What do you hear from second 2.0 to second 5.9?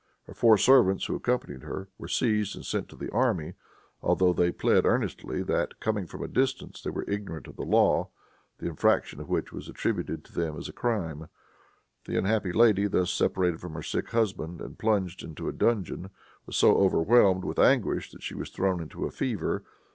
seized and sent to the army, although they plead earnestly that,